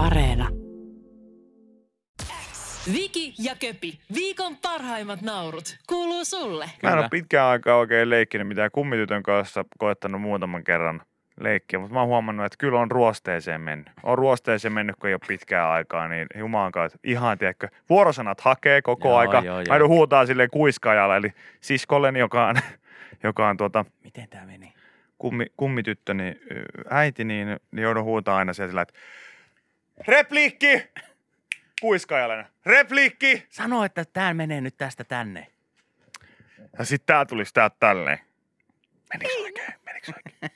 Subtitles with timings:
[0.00, 0.48] Areena.
[2.92, 6.70] Viki ja Köpi, viikon parhaimmat naurut, kuuluu sulle.
[6.82, 11.02] Mä en ole pitkään aikaa oikein leikkinyt mitään kummitytön kanssa, koettanut muutaman kerran
[11.40, 13.90] leikkiä, mutta mä oon huomannut, että kyllä on ruosteeseen mennyt.
[14.02, 18.82] On ruosteeseen mennyt, kun ei ole pitkään aikaa, niin jumalan kautta ihan, tiedätkö, vuorosanat hakee
[18.82, 19.42] koko Joo, aika.
[19.44, 19.88] joo, Mä joo.
[19.88, 22.56] huutaa silleen kuiskaajalla, eli siskolleni, joka on,
[23.24, 24.72] joka on tuota, Miten tää meni?
[25.18, 28.94] kummi, kummityttöni ö, äiti, niin, niin joudun huutaa aina sieltä sillä, että
[30.06, 30.90] repliikki!
[31.80, 32.46] Kuiskaajalle.
[32.66, 33.46] Repliikki!
[33.50, 35.46] Sano, että tää menee nyt tästä tänne.
[36.78, 38.18] Ja sitten tää tulisi täältä tälleen.
[39.12, 39.74] Menikö oikein?
[39.84, 40.52] Menikö oikein?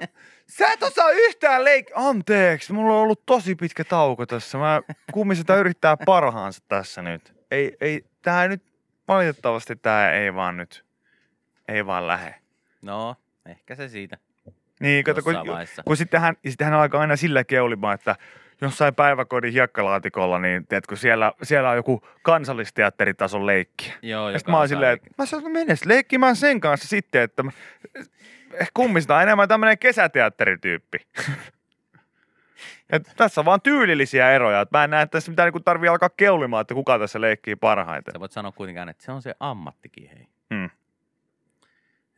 [0.58, 1.90] Sä et osaa yhtään leik...
[1.94, 4.58] Anteeksi, mulla on ollut tosi pitkä tauko tässä.
[4.58, 4.82] Mä
[5.12, 7.34] kummin sitä yrittää parhaansa tässä nyt.
[7.50, 8.62] Ei, ei, tää nyt,
[9.08, 10.84] valitettavasti tää ei vaan nyt,
[11.68, 12.34] ei vaan lähe.
[12.82, 14.18] No, ehkä se siitä.
[14.80, 15.34] Niin, kato, kun,
[15.84, 18.16] kun sittenhän, sittenhän alkaa aina sillä keulimaan, että
[18.60, 23.92] jossain päiväkodin hiekkalaatikolla, niin tiedätkö, siellä, siellä on joku kansallisteatteritason leikki.
[24.02, 27.42] Joo, Ja sitten mä oon silleen, että mä sanon, mene leikkimään sen kanssa sitten, että
[27.42, 27.50] mä,
[28.52, 30.98] ehkä kummista on enemmän tämmöinen kesäteatterityyppi.
[32.90, 34.60] Et tässä on vaan tyylillisiä eroja.
[34.60, 37.56] Et mä en näe, että tässä mitään niinku tarvii alkaa keulimaan, että kuka tässä leikkii
[37.56, 38.12] parhaiten.
[38.12, 40.26] Sä voit sanoa kuitenkaan, että se on se ammattikin, hei.
[40.54, 40.70] Hmm.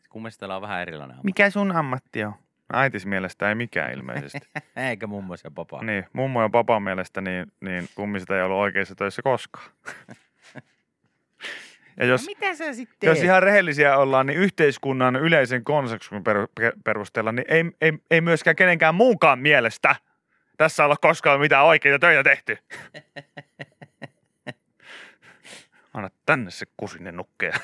[0.08, 1.24] Kummistella on vähän erilainen ammatti.
[1.24, 2.34] Mikä sun ammatti on?
[2.72, 4.38] Äitis mielestä ei mikään ilmeisesti.
[4.88, 5.82] Eikä mummos ja papa.
[5.82, 9.70] niin, mummo ja papan mielestä niin, niin kummista ei ollut oikeissa töissä koskaan.
[11.96, 16.36] Ja jos, No mitä sä sitten jos ihan rehellisiä ollaan, niin yhteiskunnan yleisen konsensuksen per,
[16.84, 19.96] perusteella, niin ei, ei, ei myöskään kenenkään muunkaan mielestä
[20.56, 22.58] tässä olla koskaan mitään oikeita töitä tehty.
[25.94, 27.56] Anna tänne se kusinen nukkeja.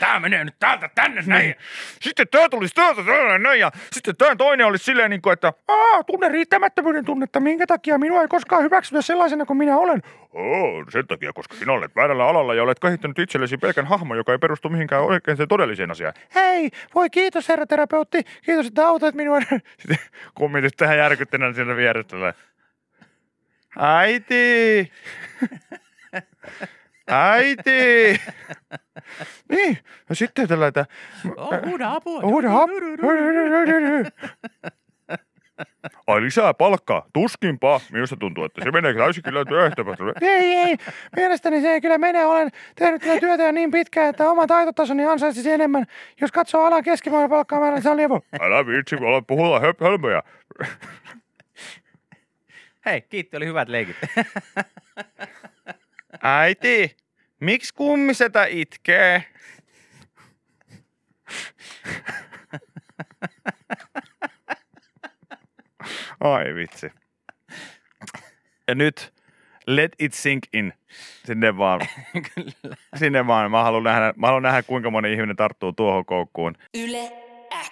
[0.00, 1.54] Tää menee nyt täältä tänne näin.
[2.00, 3.60] Sitten tää tulisi täältä tänne näin.
[3.60, 7.40] Ja sitten tää toinen olisi silleen niin kuin, että Aa, tunne riittämättömyyden tunnetta.
[7.40, 10.02] Minkä takia minua ei koskaan hyväksytä sellaisena kuin minä olen?
[10.32, 14.32] Oo, sen takia, koska sinä olet väärällä alalla ja olet kehittänyt itsellesi pelkän hahmon, joka
[14.32, 16.14] ei perustu mihinkään oikein todelliseen asiaan.
[16.34, 18.24] Hei, voi kiitos herra terapeutti.
[18.44, 19.40] Kiitos, että autat minua.
[19.80, 19.98] Sitten
[20.34, 22.34] kummitus tähän järkyttäneen siellä vieressä.
[23.78, 24.92] Äiti!
[27.10, 28.20] Äiti!
[29.50, 29.78] niin,
[30.08, 30.86] ja sitten tällä, että...
[31.36, 32.22] Oh, huuda apua.
[32.22, 32.80] Huuda apua.
[36.06, 37.06] Ai lisää palkkaa?
[37.12, 37.80] Tuskinpa.
[37.92, 40.04] Minusta tuntuu, että se menee täysin kyllä työhtöpästä.
[40.20, 40.76] Ei, ei.
[41.16, 42.26] Mielestäni se ei kyllä mene.
[42.26, 45.86] Olen tehnyt tätä työtä jo niin pitkään, että oma taitotasoni ansaitsisi enemmän.
[46.20, 48.20] Jos katsoo alan keskimäärin palkkaa määrä, niin se on lievo.
[48.40, 50.22] Älä viitsi, olla puhuta höp, hölmöjä.
[52.86, 53.96] Hei, kiitti, oli hyvät leikit.
[56.22, 56.96] Äiti,
[57.40, 59.24] miksi kummisetä itkee?
[66.20, 66.92] Ai vitsi.
[68.68, 69.12] Ja nyt
[69.66, 70.72] let it sink in.
[71.24, 71.80] Sinne vaan.
[72.34, 72.76] Kyllä.
[72.96, 73.50] Sinne vaan.
[73.50, 76.54] Mä haluan nähdä, mä haluan nähdä kuinka moni ihminen tarttuu tuohon koukkuun.
[76.74, 77.12] Yle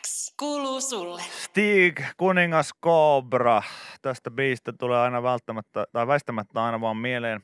[0.03, 1.22] X kuuluu sulle.
[1.22, 3.62] Stig, kuningas Cobra.
[4.03, 7.41] Tästä biistä tulee aina välttämättä, tai väistämättä aina vaan mieleen.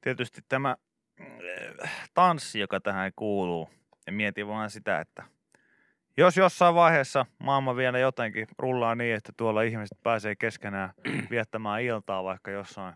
[0.00, 0.76] Tietysti tämä
[1.20, 3.70] äh, tanssi, joka tähän kuuluu.
[4.06, 5.22] Ja mietin vaan sitä, että
[6.16, 10.90] jos jossain vaiheessa maailma vielä jotenkin rullaa niin, että tuolla ihmiset pääsee keskenään
[11.30, 12.94] viettämään iltaa vaikka jossain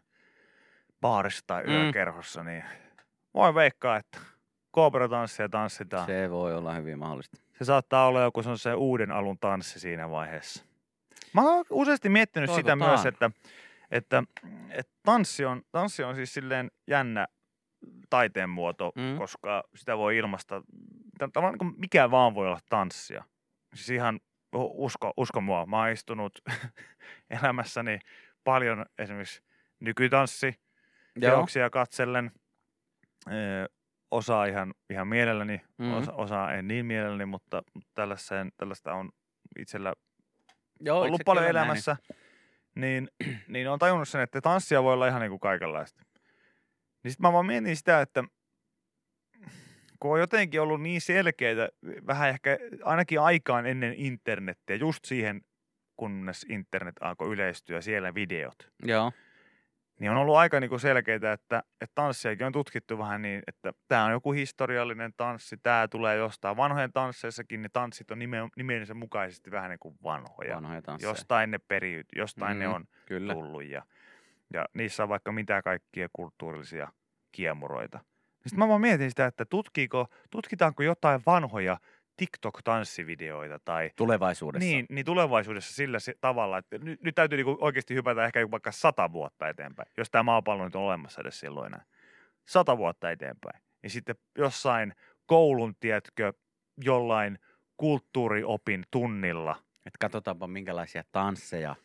[1.01, 1.73] baarissa tai Mm.
[1.73, 2.65] yökerhossa, niin
[3.35, 4.19] voi veikkaa, että
[4.75, 6.07] Cobra-tanssia tanssitaan.
[6.07, 7.37] Se voi olla hyvin mahdollista.
[7.59, 10.65] Se saattaa olla joku se uuden alun tanssi siinä vaiheessa.
[11.33, 12.91] Mä oon useasti miettinyt sitä Toivotaan.
[12.91, 13.31] myös, että,
[13.93, 14.23] että,
[14.71, 17.27] että tanssi, on, tanssi on siis silleen jännä
[18.11, 19.19] taiteen muoto, Mm.
[19.19, 20.63] koska sitä voi ilmaista,
[21.19, 23.25] ta- tavallaan niin mikä vaan voi olla tanssia.
[23.75, 24.21] Siis ihan
[24.55, 26.33] usko, usko mua, mä oon istunut
[27.43, 27.99] elämässäni
[28.45, 29.43] paljon esimerkiksi
[29.81, 30.55] nykytanssi,
[31.21, 32.31] teoksia katsellen.
[33.29, 33.69] Ö,
[34.11, 35.65] osa ihan, ihan mielelläni, Mhm.
[35.89, 35.99] mm-hmm.
[35.99, 37.63] osa, osa en niin mielelläni, mutta,
[37.95, 39.11] tällaista on
[39.59, 39.93] itsellä
[40.81, 41.73] Joo, ollut paljon olen nähnyt.
[42.75, 43.09] Niin,
[43.49, 46.03] niin on tajunnut sen, että tanssia voi olla ihan niin kuin kaikenlaista.
[47.05, 48.25] Niin sitten mä vaan mietin sitä, että
[50.01, 51.69] kun on jotenkin ollut niin selkeitä,
[52.07, 55.41] vähän ehkä ainakin aikaan ennen internettiä, just siihen
[55.97, 59.13] kunnes internet alkoi yleistyä, siellä videot Joo.
[60.03, 64.05] Niin on ollut aika niinku selkeää, että, että tanssiakin on tutkittu vähän niin, että tämä
[64.05, 66.57] on joku historiallinen tanssi, tämä tulee jostain.
[66.57, 70.57] Vanhojen tansseissakin ne tanssit on nime, nimensä mukaisesti vähän niin kuin vanhoja.
[70.57, 71.11] Vanhoja tansseja.
[71.11, 73.35] Jostain ne periyt, jostain ne Mm, on Kyllä.
[73.35, 73.83] tullut ja,
[74.53, 76.89] ja niissä on vaikka mitä kaikkia kulttuurillisia
[77.33, 77.99] kiemuroita.
[78.33, 81.77] Sitten mä vaan mietin sitä, että tutkiiko, tutkitaanko jotain vanhoja
[82.17, 84.69] TikTok-tanssivideoita tai Tulevaisuudessa.
[84.69, 88.73] niin, niin tulevaisuudessa sillä se, tavalla, että nyt, nyt täytyy niinku oikeasti hypätä ehkä vaikka
[88.73, 91.85] sata vuotta eteenpäin, jos tämä maapallo nyt on olemassa edes silloin enää.
[92.49, 93.63] Sata vuotta eteenpäin.
[93.83, 94.95] Niin sitten jossain
[95.27, 96.33] koulun, tiedätkö,
[96.85, 97.39] jollain
[97.77, 99.57] kulttuuriopin tunnilla–
[99.87, 101.77] Et katsotaanpa minkälaisia tansseja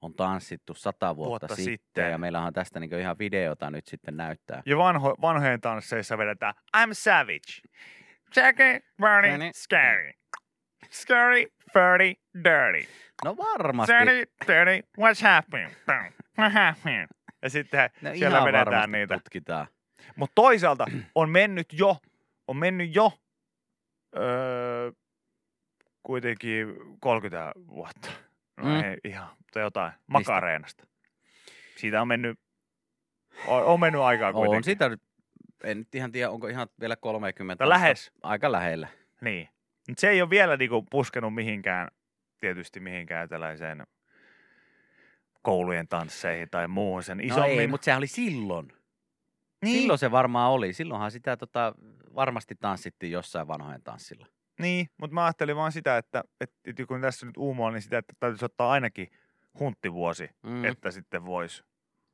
[0.00, 1.64] on tanssittu sata vuotta, Vuotta sitten.
[1.64, 2.10] sitten.
[2.10, 4.62] Ja meillä on tästä niin ihan videota nyt sitten näyttää.
[4.66, 7.68] Ja vanho, vanhojen tansseissa vedetään I'm savage.
[8.36, 9.50] Jackie, Bernie, Bernie.
[9.54, 10.12] scary.
[10.90, 12.14] Scary, furry,
[12.44, 12.88] dirty.
[13.24, 13.92] No varmasti.
[13.92, 15.70] Dirty, dirty, what's happening?
[16.38, 17.08] What happening?
[17.42, 19.14] Ja sitten No siellä vedetään niitä.
[19.14, 19.66] tutkitaan.
[20.16, 21.96] Mutta toisaalta on mennyt jo,
[22.48, 23.12] on mennyt jo
[24.16, 24.92] öö,
[26.02, 26.66] kuitenkin
[27.00, 28.10] 30 vuotta.
[28.56, 28.84] No Mm.
[28.84, 29.92] ei ihan, mutta jotain.
[30.06, 30.86] Makareenasta.
[31.76, 32.38] Siitä on mennyt,
[33.46, 34.56] on, on mennyt aikaa kuitenkin.
[34.56, 35.02] On sitä nyt,
[35.64, 37.64] en nyt ihan tiedä, onko ihan vielä 30.
[37.64, 38.12] Mutta lähes.
[38.22, 38.88] Aika lähellä.
[39.20, 39.48] Niin.
[39.88, 41.88] Mut se ei ole vielä niinku puskenut mihinkään,
[42.40, 43.86] tietysti mihinkään tällaiseen
[45.42, 47.60] koulujen tansseihin tai muuhun sen No isommin.
[47.60, 48.72] ei, mutta sehän oli silloin.
[49.64, 50.72] niin, Silloin se varmaan oli.
[50.72, 51.74] Silloinhan sitä tota,
[52.14, 54.26] varmasti tanssittiin jossain vanhojen tanssilla.
[54.60, 57.98] niin mutta mä ajattelin vaan sitä, että, että, että kun tässä nyt uumoa, niin sitä,
[57.98, 59.08] että täytyisi ottaa ainakin
[59.58, 60.64] hunttivuosi, mm.
[60.64, 61.64] että sitten voisi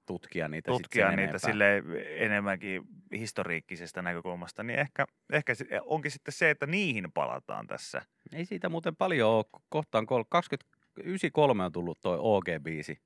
[0.08, 1.82] tutkia niitä tutkia niitä sille
[2.16, 2.82] enemmänkin
[3.12, 5.52] historiikisesta näkökulmasta, niin ehkä, ehkä
[5.84, 8.02] onkin sitten se, että niihin palataan tässä.
[8.32, 9.44] Ei siitä muuten paljon ole.
[9.68, 12.98] Kohtaan kol- 29 on tullut toi OG-biisi.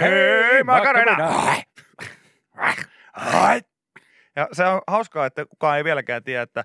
[0.00, 1.16] Hei Makarena!
[4.36, 6.64] Ja se on hauskaa, että kukaan ei vieläkään tiedä, että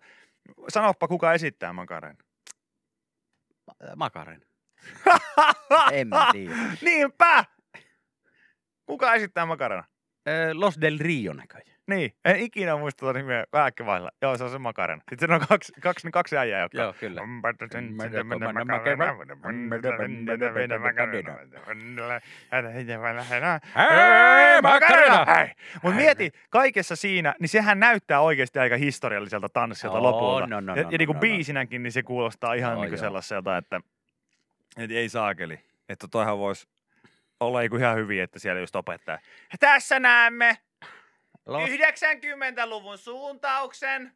[0.70, 2.16] sanoppa kuka esittää Makarena.
[3.96, 4.46] Makaren.
[5.92, 6.56] en mä tiedä.
[6.82, 7.46] Niinpä!
[8.86, 9.84] Kuka esittää Makarena?
[10.28, 11.72] Ö, Los del Rio näköjään.
[11.88, 14.12] Niin, en ikinä muista tuota nimeä vähäkkivailla.
[14.22, 15.02] Joo, se on se Makarena.
[15.10, 16.82] Sitten siinä on kaksi, kaksi, kaksi äijää, jotka...
[16.82, 17.22] Joo, kyllä.
[23.76, 25.26] Hei Makarena!
[25.36, 25.48] Hei!
[25.84, 30.48] Mutta mieti, kaikessa siinä, niin sehän näyttää oikeasti aika historialliselta tanssilta Oo, lopulta.
[30.48, 31.22] no, no, ja no, ja niinku no, no.
[31.22, 33.02] biisinäkin, niin se kuulostaa ihan Joo, niinku joo.
[33.02, 33.82] sellaiselta, että,
[34.78, 35.60] että ei saakeli.
[35.90, 36.68] Että toihan voisi
[37.42, 39.20] olla niinku ihan hyvin, että siellä just opettaa.
[39.60, 40.58] Tässä näemme
[41.46, 41.70] Los...
[41.70, 44.12] 90-luvun suuntauksen.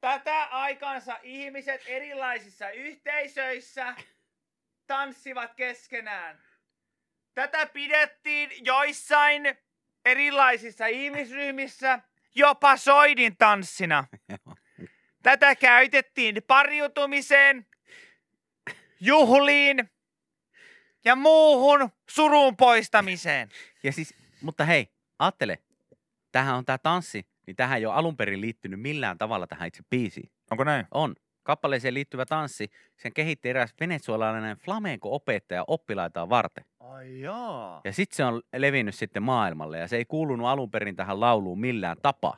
[0.00, 3.94] Tätä aikansa ihmiset erilaisissa yhteisöissä
[4.86, 6.38] tanssivat keskenään.
[7.34, 9.58] Tätä pidettiin joissain
[10.04, 11.98] erilaisissa ihmisryhmissä
[12.34, 14.04] jopa soidin tanssina.
[15.22, 17.66] Tätä käytettiin pariutumiseen,
[19.00, 19.93] juhliin
[21.04, 23.48] ja muuhun surun poistamiseen.
[23.82, 25.58] Ja siis, mutta hei, ajattele.
[26.32, 29.82] Tähän on tää tanssi, niin tähän ei ole alun perin liittynyt millään tavalla tähän itse
[29.90, 30.30] biisiin.
[30.50, 30.86] Onko näin?
[30.90, 31.14] On.
[31.42, 36.64] Kappaleeseen liittyvä tanssi, sen kehitti eräs venezuelalainen flamenco-opettaja oppilaitaan varten.
[36.80, 37.80] Ai jaa.
[37.84, 41.60] Ja sitten se on levinnyt sitten maailmalle ja se ei kuulunut alun perin tähän lauluun
[41.60, 42.36] millään tapaa.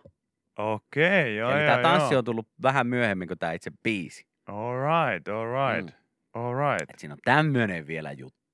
[0.58, 2.18] Okei, joo, Eli joo, tämä tanssi joo.
[2.18, 4.26] on tullut vähän myöhemmin kuin tämä itse biisi.
[4.46, 6.40] All right, all right, Mm.
[6.42, 6.90] all right.
[6.90, 8.45] Et siinä on tämmöinen vielä juttu.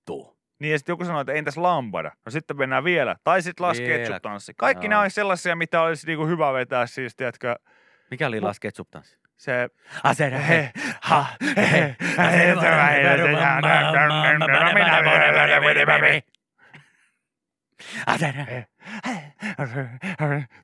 [0.58, 2.10] Niin ja sitten joku sanoo, että entäs lambada?
[2.26, 3.16] No sitten mennään vielä.
[3.24, 3.96] Tai sitten Las Vielä.
[3.98, 4.52] Ketchup-tanssi.
[4.56, 4.90] Kaikki Joo.
[4.90, 7.56] nämä olisi sellaisia, mitä olisi niinku hyvä vetää siis, tiedätkö,
[8.10, 9.16] Mikä oli Las Ketchup tanssi?
[9.36, 9.68] se...
[10.04, 10.72] Asera, He,
[11.02, 11.26] ha,
[11.56, 11.96] he,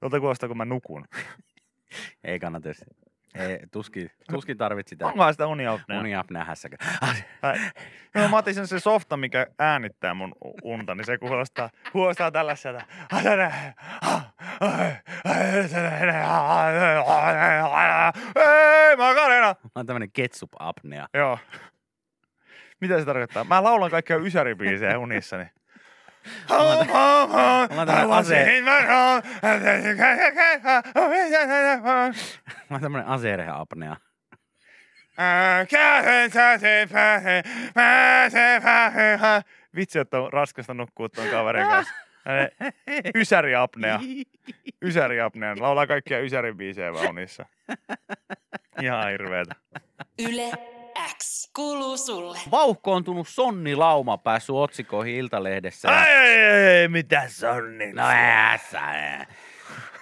[0.01, 1.05] Tuolta kuulostaa, kun mä nukun.
[2.25, 2.69] Ei kannata.
[2.69, 2.85] jos-
[3.39, 6.01] Ei, tuskin, tuskin tarvit sitä Onkohan sitä uniapnea?
[6.01, 6.91] uniapnea hässäkään.
[8.15, 12.85] No, mä otin sen se softa, mikä äänittää mun unta, niin se kuulostaa, kuulostaa tällaiselta.
[18.37, 19.47] Ei, Makarena!
[19.47, 21.07] Mä oon tämmönen ketsup-apnea.
[21.15, 21.39] Joo.
[22.81, 23.45] Mitä se tarkoittaa?
[23.45, 25.47] Mä laulan kaikkia ysäribiisejä unissani.
[27.69, 28.63] Tämmönen ase-
[32.71, 33.97] Mä oon tämmönen asereha-apnea.
[39.77, 41.95] Vitsi, että on raskasta nukkua tuon kaverin kanssa.
[43.15, 44.01] Ysäriapnea.
[44.83, 45.55] Ysäriapnea.
[45.59, 47.47] Laulaa kaikkia ysärin biisejä vaan unissa.
[48.83, 49.55] Ihan hirveetä.
[50.19, 50.51] Yle
[51.19, 52.39] X kuuluu sulle.
[52.51, 55.89] Vauhkoontunut Sonni Lauma päässyt otsikoihin Iltalehdessä.
[55.89, 57.93] Ai, ai, ai, ai, mitä sonni?
[57.93, 58.03] No
[58.55, 59.27] ässä.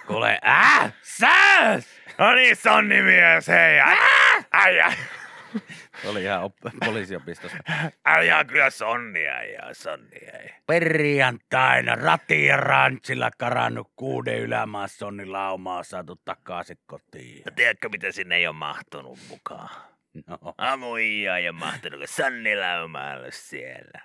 [0.07, 1.87] Kuule, äh, säs!
[2.17, 3.79] No niin, sonni mies, hei.
[4.51, 4.93] Ai, ai.
[6.01, 6.53] Se oli ihan op-
[6.85, 7.57] poliisiopistosta.
[8.05, 10.31] Äijää kyllä sonnia ja sonnia.
[10.39, 10.49] ei.
[10.67, 17.41] Perjantaina Rati ja Rantsilla karannut kuuden ylämaastonnin laumaa saatu takaisin kotiin.
[17.45, 19.69] Ja tiedätkö, mitä sinne ei ole mahtunut mukaan?
[20.27, 20.53] No.
[20.57, 24.01] Amuija ei ole mahtunut, kun Sannilauma on ollut siellä.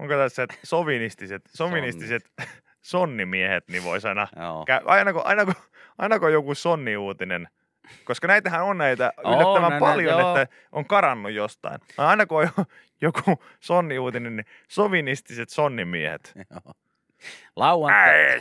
[0.00, 2.32] Onko tässä että sovinistiset, sovinistiset
[2.80, 4.64] sonnimiehet, niin voisi aina, Joo.
[4.70, 5.54] kä- aina, kun, aina, kun,
[5.98, 7.48] aina kun joku sonni-uutinen,
[8.04, 10.36] koska näitähän on näitä On, yllättävän ne- paljon, joo.
[10.38, 11.80] että on karannut jostain.
[11.98, 12.64] Aina kun on jo-
[13.08, 16.32] joku sonni-uutinen, niin sovinistiset sonnimiehet.
[16.50, 16.74] Joo.
[17.56, 18.40] Lauantai.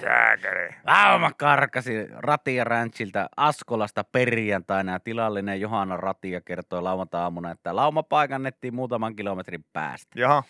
[0.86, 8.76] Lauma karkasi Ratia Ranchilta Askolasta perjantaina ja tilallinen Johanna Ratia kertoi lauantai-aamuna, että lauma paikannettiin
[8.76, 10.20] muutaman kilometrin päästä.
[10.20, 10.44] Jaha,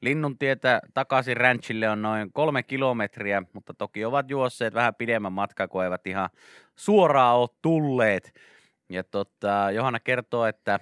[0.00, 5.68] Linnun tietä takaisin ranchille on noin kolme kilometriä, mutta toki ovat juosseet vähän pidemmän matkaa,
[5.68, 6.28] kun eivät ihan
[6.76, 8.32] suoraan ole tulleet.
[8.88, 10.80] Ja tota, Johanna kertoo, että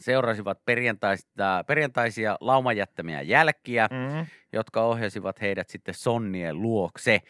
[0.00, 4.26] seurasivat perjantaista, perjantaisia lauman jättämiä jälkiä, mm-hmm.
[4.52, 7.20] jotka ohjasivat heidät sitten sonnien luokse.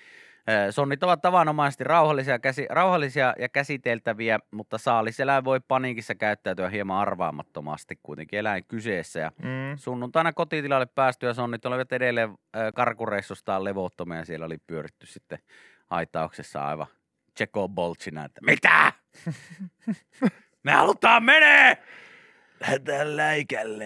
[0.71, 7.99] Sonnit ovat tavanomaisesti rauhallisia, käsi, rauhallisia ja käsiteltäviä, mutta saaliseläin voi paniikissa käyttäytyä hieman arvaamattomasti
[8.03, 9.21] kuitenkin eläin kyseessä.
[9.21, 9.77] Ja Mm.
[9.77, 12.35] Sunnuntaina kotitilalle päästy ja sonnit olivat edelleen
[12.75, 15.39] karkureissustaan levottomia ja siellä oli pyöritty sitten
[15.91, 16.87] aitauksessa aivan
[17.35, 18.93] Tseko Boltsina, että mitä?
[20.65, 21.79] Me halutaan menee!
[22.65, 23.85] Lähdetään läikälle.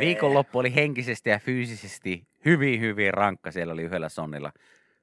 [0.00, 3.50] Viikonloppu oli henkisesti ja fyysisesti hyvin, hyvin rankka.
[3.50, 4.52] Siellä oli yhdellä sonnilla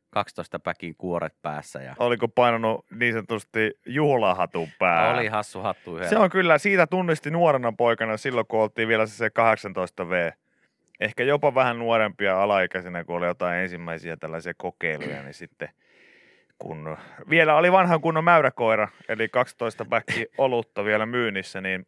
[0.09, 5.15] 12 päkin kuoret päässä ja Oliko painanut niin sanotusti juhlahatun päähän?
[5.15, 6.09] oli hassu hattu yhdellä.
[6.09, 10.33] Se on kyllä, siitä tunnisti nuorena poikana silloin, kun oltiin vielä se 18V.
[10.99, 15.69] Ehkä jopa vähän nuorempia alaikäisenä, kun oli jotain ensimmäisiä tällaisia kokeiluja, niin sitten
[16.57, 16.97] kun
[17.29, 21.87] vielä oli vanhan kunnon mäyräkoira, eli 12 päkki olutta vielä myynnissä, niin,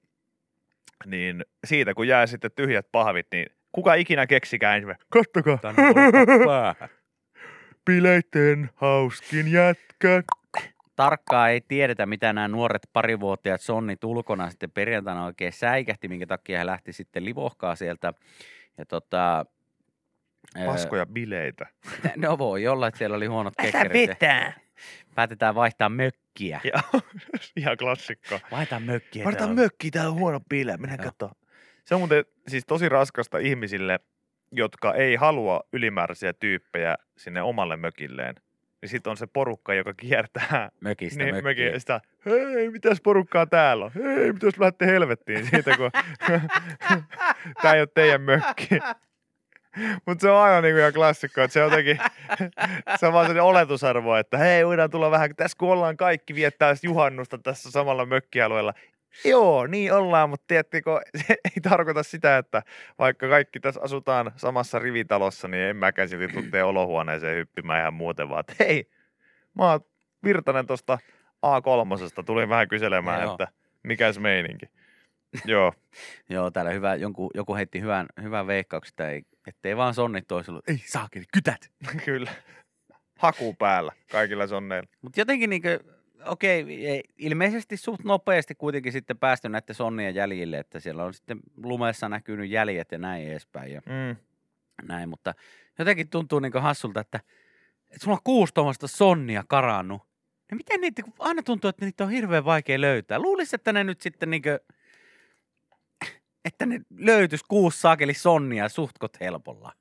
[1.05, 5.59] niin siitä kun jää sitten tyhjät pahvit, niin kuka ikinä keksikään ensimmäinen, kattokaa,
[7.85, 10.23] bileitten hauskin jätkä.
[10.95, 16.57] Tarkkaan ei tiedetä, mitä nämä nuoret parivuotiaat sonnit ulkona sitten perjantaina oikein säikähti, minkä takia
[16.57, 18.13] he lähti sitten livohkaa sieltä.
[18.77, 19.45] Ja tota,
[20.65, 21.67] Paskoja bileitä.
[22.15, 24.09] No voi olla, että siellä oli huonot kekkerit.
[24.09, 24.53] pitää.
[25.15, 26.28] Päätetään vaihtaa mökkiä.
[26.39, 26.59] Ja,
[27.57, 28.39] ihan klassikko.
[28.51, 29.25] Vaihtaa mökkiä.
[29.25, 31.11] Vaihdetaan mökkiä, täällä on huono bile, mennään Joo.
[31.11, 31.35] katsomaan.
[31.85, 33.99] Se on muuten siis tosi raskasta ihmisille,
[34.51, 38.35] jotka ei halua ylimääräisiä tyyppejä sinne omalle mökilleen.
[38.81, 41.79] Niin sitten on se porukka, joka kiertää Mökistä niin, mökkiä.
[41.79, 43.91] Sitä, hei, mitäs porukkaa täällä on?
[43.95, 45.91] Hei, mitäs lähdette helvettiin siitä, kun
[47.61, 48.79] tämä ei ole teidän mökki.
[50.05, 51.99] Mutta se on aina niinku ihan klassikko, että se on jotenkin,
[52.99, 56.73] se on vaan sellainen oletusarvo, että hei, voidaan tulla vähän, tässä kun ollaan kaikki viettää
[56.83, 58.73] juhannusta tässä samalla mökkialueella.
[59.25, 62.63] Joo, niin ollaan, mutta tiedättekö, se ei tarkoita sitä, että
[62.99, 68.29] vaikka kaikki tässä asutaan samassa rivitalossa, niin en mäkään silti teidän olohuoneeseen hyppimään ihan muuten,
[68.29, 68.89] vaan että hei,
[69.53, 69.79] mä oon
[70.23, 70.97] Virtanen tuosta
[71.45, 73.31] A3, tulin vähän kyselemään, Joo.
[73.31, 73.47] että
[73.83, 74.65] mikäs meininki.
[75.45, 75.73] Joo,
[76.29, 80.61] Joo, täällä hyvä, jonkun, joku heitti hyvän, hyvän veikkauksen, että ei, ettei vaan sonnit toisella.
[80.67, 81.71] Ei saakeli, kytät.
[82.05, 82.31] kyllä.
[83.19, 84.89] Haku päällä kaikilla sonneilla.
[85.01, 85.79] Mutta jotenkin niinkö,
[86.25, 91.39] okei, ei- ilmeisesti suht nopeasti kuitenkin sitten päästy näiden sonnien jäljille, että siellä on sitten
[91.63, 94.15] lumessa näkynyt jäljet ja näin edespäin ja Mm.
[94.87, 95.33] näin, mutta
[95.79, 97.19] jotenkin tuntuu niin hassulta, että,
[97.89, 98.53] että sulla on kuusi
[98.85, 100.01] sonnia karannut.
[100.51, 103.19] Ja miten niitä, aina tuntuu, että niitä on hirveän vaikea löytää.
[103.19, 104.59] Luulisin, että ne nyt sitten niinkö,
[106.49, 109.73] että ne löytyisi kuusi saakeli sonnia suhtkot helpolla.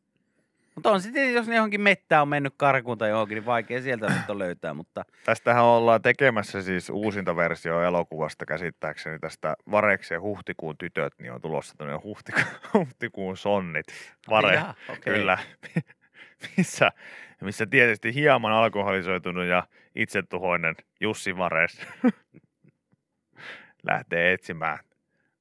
[0.75, 4.07] Mutta on sitten, jos ne johonkin mettään on mennyt karkuun tai johonkin, niin vaikea sieltä
[4.07, 10.79] nyt on löytää, mutta Tästähän ollaan tekemässä siis uusinta versio elokuvasta käsittääkseni tästä Varekseen huhtikuun
[10.79, 13.87] tytöt, niin on tulossa tämmöinen huhtikuun, huhtikuun sonnit.
[14.31, 15.15] Vare, Jaa, okei.
[15.15, 15.39] kyllä.
[16.57, 16.93] missä,
[17.41, 19.63] missä tietysti hieman alkoholisoitunut ja
[19.95, 21.81] itsetuhoinen Jussi Vares
[23.91, 24.79] lähtee etsimään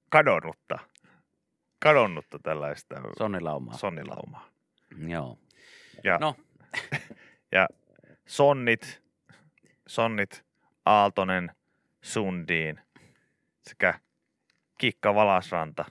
[0.09, 0.79] kadonnutta,
[1.79, 3.77] kadonnutta tällaista sonnilaumaa.
[3.77, 4.49] sonnilaumaa.
[5.07, 5.37] Joo.
[6.03, 6.35] Ja No,
[8.25, 9.01] Sonnit,
[9.87, 10.45] Sonnit,
[10.85, 11.51] Aaltonen,
[12.01, 12.79] Sundiin
[13.61, 13.99] sekä
[14.77, 15.85] Kikka Valasranta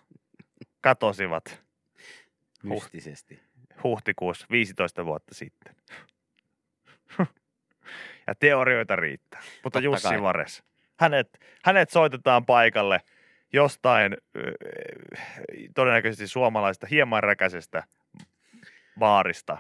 [0.81, 1.63] katosivat
[2.63, 3.43] mystisesti.
[3.85, 5.77] huhtikuussa 15 vuotta sitten.
[8.29, 9.41] Ja teorioita riittää.
[9.41, 10.23] Mutta Totta Jussi kai.
[10.23, 10.63] Vares,
[10.97, 13.01] hänet, hänet soitetaan paikalle
[13.53, 14.17] jostain
[15.75, 17.83] todennäköisesti suomalaista hieman räkäisestä
[18.99, 19.59] baarista,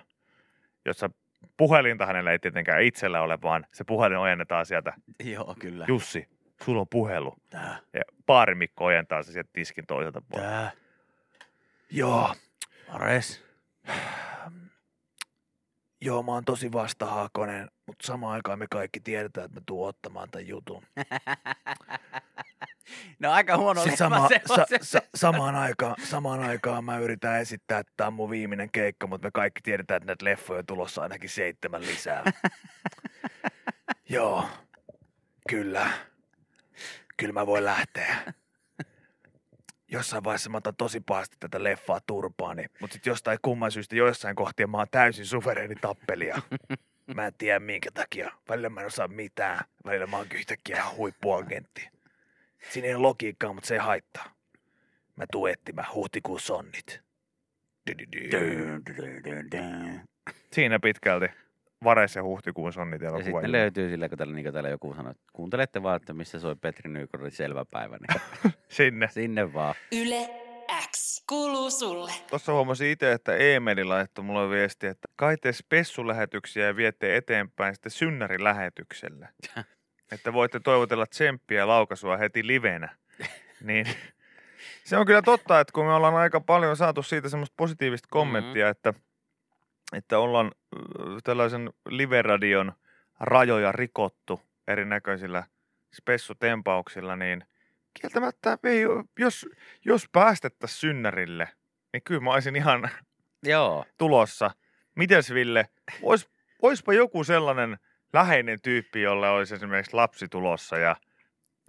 [0.84, 1.10] jossa
[1.56, 4.92] puhelinta hänellä ei tietenkään itsellä ole, vaan se puhelin ojennetaan sieltä.
[5.24, 5.84] Joo, kyllä.
[5.88, 6.28] Jussi,
[6.62, 7.34] sulla on puhelu.
[7.50, 10.50] Tää, Ja baarimikko ojentaa se sieltä tiskin toiselta puolelta.
[10.52, 10.70] tää,
[11.90, 12.34] Joo,
[12.88, 13.44] Ares.
[16.00, 20.30] joo, mä oon tosi vastahaakonen, mutta samaan aikaan me kaikki tiedetään, että mä tuun ottamaan
[20.30, 20.82] tämän jutun.
[23.18, 27.78] No aika huono leffa sama, se sa, sa, samaan, aikaan, samaan aikaan mä yritän esittää,
[27.78, 31.02] että tämä on mun viimeinen keikka, mutta me kaikki tiedetään, että näitä leffoja on tulossa
[31.02, 32.24] ainakin seitsemän lisää.
[34.08, 34.48] Joo,
[35.48, 35.90] kyllä.
[37.16, 38.16] Kyllä mä voin lähteä.
[39.88, 44.36] Jossain vaiheessa mä otan tosi pahasti tätä leffaa turpaani, mutta sitten jostain kumman syystä joissain
[44.36, 46.42] kohtia mä oon täysin suvereeni tappelija.
[47.14, 48.32] Mä en tiedä minkä takia.
[48.48, 49.64] Välillä mä en osaa mitään.
[49.84, 51.88] Välillä mä oon yhtäkkiä huippuagentti.
[52.70, 54.24] Siinä ei ole logiikkaa, mutta se ei haittaa.
[55.16, 57.00] Mä tuun etsimään huhtikuun sonnit.
[60.52, 61.26] Siinä pitkälti
[61.84, 65.10] Vares ja huhtikuun sonnit Ja sitten löytyy sillä, kun täällä, niin kuin täällä joku sanoi,
[65.10, 69.08] että kuuntelette vaan, että missä soi Petri Nykoronin selvä päivä, niin Sinne.
[69.10, 69.74] sinne vaan.
[69.92, 70.28] Yle
[70.90, 72.12] X kuuluu sulle.
[72.30, 77.74] Tuossa huomasin itse, että Eemeli laittoi mulle viesti, että kai te spessulähetyksiä ja viette eteenpäin
[77.74, 79.28] sitten synnärilähetyksellä.
[80.12, 82.96] että voitte toivotella tsemppiä ja laukaisua heti livenä.
[83.60, 83.86] niin
[84.84, 88.68] se on kyllä totta, että kun me ollaan aika paljon saatu siitä semmoista positiivista kommenttia,
[88.68, 88.94] että,
[89.92, 90.80] että ollaan ö,
[91.24, 92.72] tällaisen live-radion
[93.20, 95.44] rajoja rikottu erinäköisillä
[95.94, 97.44] spessutempauksilla, niin
[98.00, 98.82] kieltämättä ei,
[99.18, 99.46] jos,
[99.84, 101.48] jos päästettäisiin synnärille,
[101.92, 102.90] niin kyllä mä olisin ihan
[103.42, 103.84] Joo.
[103.98, 104.50] tulossa.
[104.94, 105.68] Mites Ville,
[106.02, 106.30] vois,
[106.62, 107.78] voispa joku sellainen
[108.12, 110.96] läheinen tyyppi, jolle olisi esimerkiksi lapsi tulossa ja,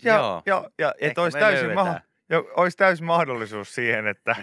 [0.03, 0.41] ja, Joo.
[0.46, 4.36] ja, ja että olisi täysin, maho- ja olisi täysin mahdollisuus siihen, että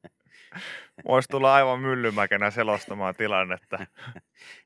[1.08, 3.78] voisi tulla aivan myllymäkenä selostamaan tilannetta.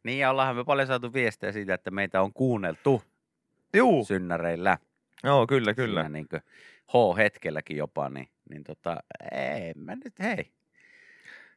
[0.04, 3.02] Niin ja ollaanhan me paljon saatu viestejä siitä, että meitä on kuunneltu
[3.74, 4.78] Juu, synnäreillä.
[5.24, 6.00] joo, kyllä, kyllä.
[6.02, 6.26] Siinä niin
[6.88, 8.96] H-hetkelläkin jopa, niin, niin tota,
[9.32, 10.52] ei mä nyt, hei.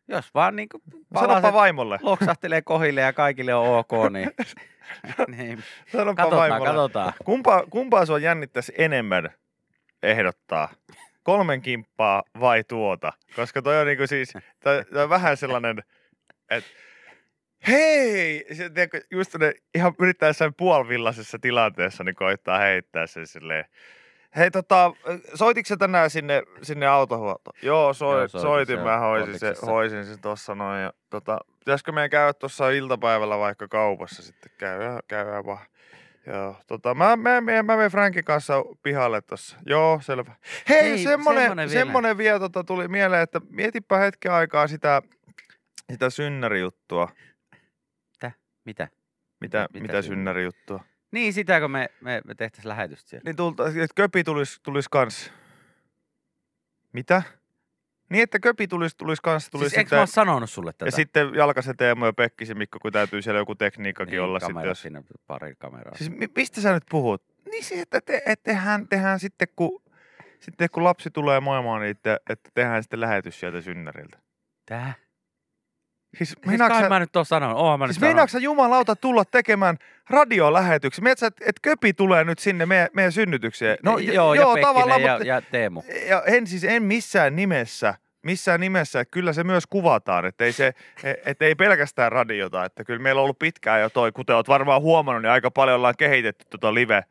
[0.10, 0.84] Jos vaan niin kuin
[1.20, 2.00] Sanoppa vaimolle.
[2.02, 4.32] loksahtelee kohille ja kaikille on ok, niin,
[5.38, 6.66] niin Sanoppa katsotaan, vaimolle.
[6.66, 7.14] katsotaan.
[7.26, 9.30] Kumpa, kumpaa sua jännittäisi enemmän
[10.04, 10.70] ehdottaa?
[11.24, 13.14] Kolmen kimppaa vai tuota?
[13.36, 15.84] Koska toi on niinku siis, toi, toi on vähän sellainen,
[16.50, 16.70] että
[17.68, 18.46] hei!
[18.54, 23.66] Se, tiedätkö, just ne, ihan yrittää jossain puolivillaisessa tilanteessa niin koittaa heittää sen silleen.
[24.36, 24.94] Hei tota,
[25.34, 27.58] soititko tänään sinne, sinne autohuoltoon?
[27.62, 30.82] Joo, soit, Joo, soitin, soitin, se mä hoisin, se, hoisin sen tossa noin.
[30.82, 34.52] Ja, tota, pitäisikö meidän käydä tuossa iltapäivällä vaikka kaupassa sitten?
[34.58, 35.66] Käydään, käydään vaan.
[36.28, 39.58] Joo, tota, mä, mä, mä, mä menen Frankin kanssa pihalle tossa.
[39.66, 40.36] Joo, selvä.
[40.70, 41.80] Hei, Hei, semmonen, semmonen vielä.
[41.86, 45.02] semmonen vielä tota, tuli mieleen, että mietipä hetken aikaa sitä,
[45.92, 47.10] sitä synnärijuttua.
[48.22, 48.32] Mitä?
[48.66, 48.88] Mitä,
[49.42, 50.84] Mitä mitä, mitä synnäri- synnärijuttua?
[51.12, 53.24] Niin, sitä kun me, me, me tehtäisiin lähetystä siellä.
[53.26, 55.32] Niin tulta, että köpi tulisi tulis kans.
[56.94, 57.24] Mitä?
[58.10, 59.50] Niin, että köpi tulisi tulis kans.
[59.50, 60.86] Tulisi Siis eikö mä ole sanonut sulle tätä?
[60.86, 64.54] ja sitten Jalkasen Teemu ja Pekkisen Mikko, kun täytyy siellä joku tekniikkakin niin, olla sitten.
[64.54, 64.82] kamerat Jos...
[64.82, 65.96] Sinne pari kameraa.
[65.96, 67.24] Siis mi- mistä sä nyt puhut?
[67.52, 69.82] Niin se, että te, et tehdään, tehdään sitten, kun,
[70.40, 74.20] sitten kun lapsi tulee maailmaan, niin että, että tehdään sitten lähetys sieltä synnäriltä.
[74.66, 74.94] Tää?
[76.18, 77.58] Siis Siis meinaatko kai sä, mä nyt oon sanonut.
[77.58, 78.44] Oon mä siis nyt sanonut.
[78.44, 79.78] jumalauta tulla tekemään
[80.10, 81.04] radiolähetyksen?
[81.04, 83.78] Mietitkö sä, että et köpi tulee nyt sinne meidän, meidän synnytykseen?
[83.84, 85.84] No, joo, ja Pekkinen ja, ja Teemu.
[86.10, 87.94] ja en siis en missään nimessä,
[88.24, 90.74] missään nimessä, että kyllä se myös kuvataan, että ei, se,
[91.26, 94.82] että ei pelkästään radiota, että kyllä meillä on ollut pitkään jo toi, kuten olet varmaan
[94.82, 97.04] huomannut, niin aika paljon ollaan kehitetty tuota live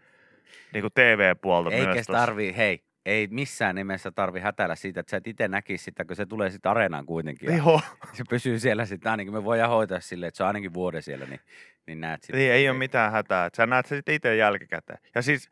[0.73, 5.17] niin kuin TV-puolta Eikä myös tarvii, hei, ei missään nimessä tarvi hätäillä siitä, että sä
[5.17, 7.57] et itse näkisi sitä, kun se tulee sitten areenaan kuitenkin.
[7.57, 7.81] Joo,
[8.13, 11.27] se pysyy siellä sitten ainakin, me voidaan hoitaa silleen, että se on ainakin vuoden siellä,
[11.27, 11.41] niin,
[11.87, 12.39] niin näet sitten.
[12.39, 14.99] niin ei ole mitään hätää, että sä näet se sitten itse jälkikäteen.
[15.15, 15.51] Ja siis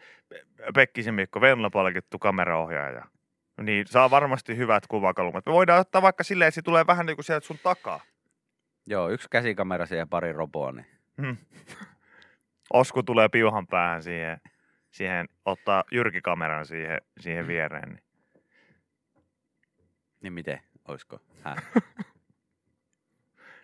[0.74, 3.04] Pekkisen Mikko, Venla palkittu kameraohjaaja,
[3.62, 5.46] niin saa varmasti hyvät kuvakalmat.
[5.46, 8.00] Me voidaan ottaa vaikka silleen, että se tulee vähän niin kuin sieltä sun takaa.
[8.86, 10.86] Joo, yksi käsikamera siihen ja pari roboa, niin
[11.22, 11.36] Hmm.
[12.72, 14.40] Osku tulee piuhan päähän siihen,
[14.96, 17.48] siihen ottaa jyrkikameran siihen, siihen Mm.
[17.48, 17.88] viereen.
[17.88, 18.02] Niin.
[20.22, 21.20] Niin miten, oisko?
[21.44, 21.56] Häh?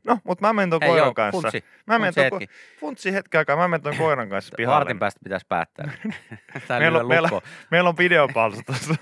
[0.07, 1.40] No, mutta mä menen ton Hei koiran joo, kanssa.
[1.40, 2.45] funtsi, mä menen funtsi hetki.
[2.45, 4.79] ko- funtsi hetken aikaa, mä menen ton koiran kanssa pihalle.
[4.79, 5.92] Vartin päästä pitäisi päättää.
[6.68, 7.40] Tää Meillä on- meillä-.
[7.71, 8.95] Meillä on videopalsta tuossa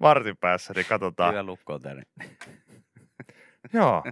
[0.00, 1.34] vartin päässä, niin katsotaan.
[1.34, 2.02] Lyö lukkoon tänne.
[3.72, 4.04] Joo.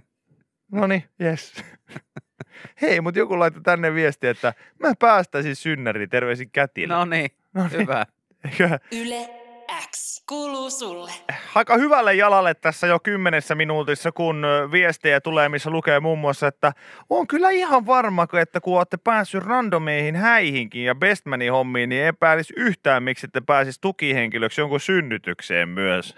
[0.71, 1.53] No niin, yes.
[2.81, 6.93] Hei, mutta joku laittoi tänne viesti, että mä päästäisin synnäriin, terveisin kätilö.
[6.95, 7.71] No niin, No niin.
[7.81, 8.05] hyvä.
[8.45, 9.29] Eiköhän- Yle
[9.91, 11.11] X kuuluu sulle.
[11.55, 16.71] aika hyvälle jalalle tässä jo kymmenessä minuutissa, kun viestejä tulee, missä lukee muun muassa, että
[17.09, 22.53] on kyllä ihan varma, että kun olette päässyt randomeihin häihinkin ja bestmanin hommiin, niin epäilisi
[22.57, 26.15] yhtään, miksi ette pääsisi tukihenkilöksi jonkun synnytykseen myös.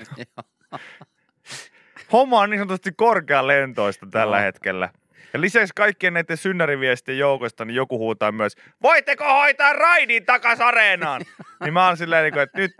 [2.14, 4.44] Homma on niin sanotusti korkean lentoista tällä Joo.
[4.46, 4.90] hetkellä.
[5.34, 11.22] Ja lisäksi kaikkien näiden synnäriviestien joukosta niin joku huutaa myös, voitteko hoitaa raidin takas areenaan?
[11.64, 12.72] niin mä oon silleen, niin kuin, että nyt,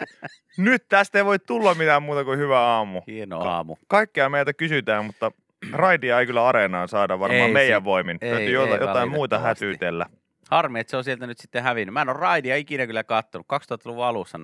[0.58, 3.02] nyt tästä ei voi tulla mitään muuta kuin hyvä aamu.
[3.08, 3.76] Hieno aamu.
[3.88, 5.32] Kaikkea meiltä kysytään, mutta
[5.72, 8.18] raidia ei kyllä areenaan saada varmaan Ei meidän si- voimin.
[8.22, 10.06] ei- Täytyy ei jotain, jotain muuta hätyytellä.
[10.52, 11.94] Harmi, että se on sieltä nyt sitten hävinnyt.
[11.94, 13.48] Mä en ole raidia ikinä kyllä kattonut.
[13.54, 14.40] 2000-luvun alussa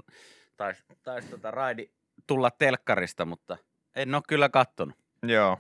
[0.57, 1.89] taisi tais tota raidi
[2.27, 3.57] tulla telkkarista, mutta
[3.95, 4.95] en ole kyllä kattonut.
[5.23, 5.59] Joo.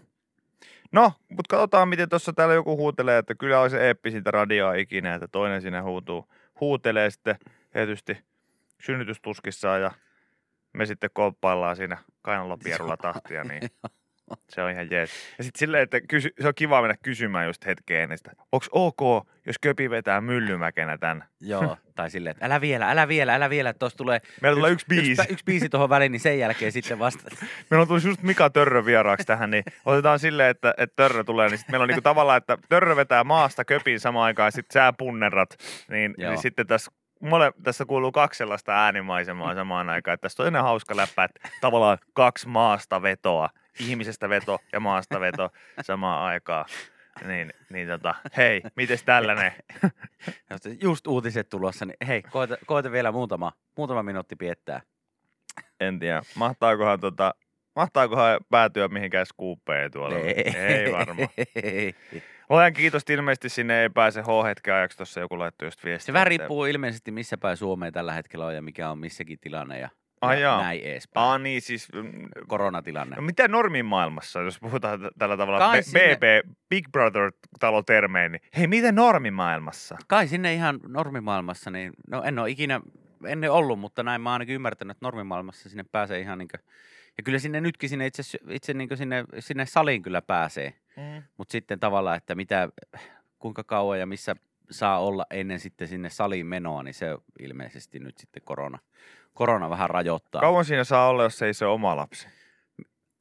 [0.93, 5.27] No, mutta katsotaan, miten tuossa täällä joku huutelee, että kyllä olisi eeppisintä radioa ikinä, että
[5.27, 6.29] toinen siinä huutuu,
[6.59, 7.35] huutelee sitten
[7.71, 8.17] tietysti
[8.79, 9.91] synnytystuskissaan ja
[10.73, 13.61] me sitten kolppaillaan siinä kainalopierulla tahtia, niin
[14.49, 15.11] se on ihan jees.
[15.37, 18.65] Ja sitten silleen, että kysy, se on kiva mennä kysymään just hetkeen ennen sitä, onko
[18.71, 21.23] ok, jos köpi vetää myllymäkenä tän?
[21.41, 24.71] Joo, tai silleen, että älä vielä, älä vielä, älä vielä, että tuossa tulee Meillä tulee
[24.71, 25.11] yksi biisi.
[25.11, 27.23] Yksi, yksi biisi tuohon väliin, niin sen jälkeen sitten vasta.
[27.69, 31.49] Meillä on tullut just Mika Törrö vieraaksi tähän, niin otetaan silleen, että, että Törrö tulee,
[31.49, 34.73] niin sitten meillä on niinku tavallaan, että Törrö vetää maasta köpin samaan aikaan ja sitten
[34.73, 35.57] sä punnerrat,
[35.89, 36.31] niin, Joo.
[36.31, 40.13] niin sitten tässä Mole, tässä kuuluu kaksi sellaista äänimaisemaa samaan aikaan.
[40.13, 45.49] Että tästä on hauska läppä, että tavallaan kaksi maasta vetoa, ihmisestä veto ja maasta veto
[45.81, 46.65] samaan aikaan.
[47.27, 49.51] Niin, niin tota, hei, mites tällainen?
[50.81, 54.81] Just uutiset tulossa, niin hei, koeta, koeta vielä muutama, muutama minuutti piettää.
[55.79, 57.33] En tiedä, mahtaakohan, tota,
[57.75, 60.17] mahtaakohan päätyä mihinkään skuuppeen tuolla?
[60.55, 61.29] ei varmaan.
[61.63, 61.95] Ei.
[62.49, 66.05] Luojan kiitos, ilmeisesti sinne ei pääse H-hetken ajaksi, tuossa joku laittoi just viestiä.
[66.05, 69.79] Se vähän riippuu ilmeisesti missä päin Suomeen tällä hetkellä on ja mikä on missäkin tilanne
[69.79, 69.89] ja,
[70.27, 70.61] Ai ja jaa.
[70.61, 71.25] näin edespäin.
[71.25, 73.15] Aa niin, siis mm, Koronatilanne.
[73.15, 78.31] no, mitä normin maailmassa, jos puhutaan t- tällä tavalla Kai B- sinne- BB, Big Brother-talotermein,
[78.31, 79.97] niin hei, miten normimaailmassa?
[80.07, 82.81] Kai sinne ihan normimaailmassa, niin no en ole ikinä
[83.27, 86.49] ennen ollut, mutta näin mä oon ainakin ymmärtänyt, että normimaailmassa sinne pääsee ihan niin
[87.17, 90.73] ja kyllä sinne nytkin sinne itse, itse niin sinne, sinne saliin kyllä pääsee.
[90.97, 91.23] Mm.
[91.37, 92.69] Mutta sitten tavallaan, että mitä,
[93.39, 94.35] kuinka kauan ja missä
[94.71, 98.79] saa olla ennen sitten sinne saliin menoa, niin se ilmeisesti nyt sitten korona,
[99.33, 102.27] korona vähän rajoittaa Kauan siinä saa olla, jos ei se ole oma lapsi?